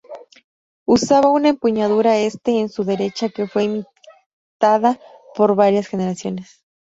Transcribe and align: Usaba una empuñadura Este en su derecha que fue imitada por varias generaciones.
Usaba 0.87 1.29
una 1.29 1.49
empuñadura 1.49 2.17
Este 2.17 2.59
en 2.59 2.69
su 2.69 2.83
derecha 2.83 3.29
que 3.29 3.47
fue 3.47 3.65
imitada 3.65 4.99
por 5.35 5.53
varias 5.53 5.85
generaciones. 5.89 6.63